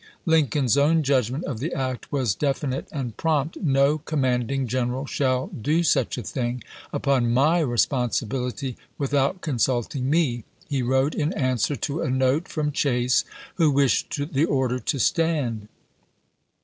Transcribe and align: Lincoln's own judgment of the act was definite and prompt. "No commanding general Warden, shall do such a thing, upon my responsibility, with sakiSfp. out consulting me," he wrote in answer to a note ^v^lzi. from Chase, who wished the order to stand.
Lincoln's 0.25 0.77
own 0.77 1.03
judgment 1.03 1.43
of 1.43 1.59
the 1.59 1.75
act 1.75 2.11
was 2.11 2.33
definite 2.33 2.87
and 2.91 3.15
prompt. 3.17 3.57
"No 3.61 3.99
commanding 3.99 4.65
general 4.65 5.01
Warden, 5.01 5.11
shall 5.13 5.47
do 5.49 5.83
such 5.83 6.17
a 6.17 6.23
thing, 6.23 6.63
upon 6.91 7.31
my 7.31 7.59
responsibility, 7.59 8.77
with 8.97 9.11
sakiSfp. 9.11 9.17
out 9.19 9.41
consulting 9.41 10.09
me," 10.09 10.43
he 10.67 10.81
wrote 10.81 11.13
in 11.13 11.33
answer 11.33 11.75
to 11.75 12.01
a 12.01 12.09
note 12.09 12.45
^v^lzi. 12.45 12.51
from 12.51 12.71
Chase, 12.71 13.25
who 13.57 13.69
wished 13.69 14.33
the 14.33 14.45
order 14.45 14.79
to 14.79 14.97
stand. 14.97 15.67